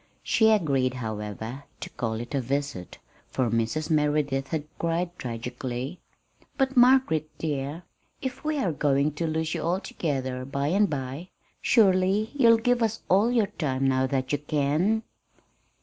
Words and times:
She 0.23 0.49
agreed, 0.49 0.95
however, 0.95 1.65
to 1.79 1.89
call 1.91 2.13
it 2.15 2.33
a 2.33 2.41
"visit," 2.41 2.97
for 3.27 3.51
Mrs. 3.51 3.91
Merideth 3.91 4.47
had 4.47 4.63
cried 4.79 5.15
tragically: 5.19 5.99
"But, 6.57 6.75
Margaret, 6.75 7.29
dear, 7.37 7.83
if 8.19 8.43
we 8.43 8.57
are 8.57 8.71
going 8.71 9.11
to 9.11 9.27
lose 9.27 9.53
you 9.53 9.61
altogether 9.61 10.43
by 10.43 10.69
and 10.69 10.89
by, 10.89 11.29
surely 11.61 12.31
you 12.33 12.49
will 12.49 12.57
give 12.57 12.81
us 12.81 13.01
all 13.09 13.29
your 13.29 13.45
time 13.61 13.85
now 13.87 14.07
that 14.07 14.31
you 14.31 14.39
can!" 14.39 15.03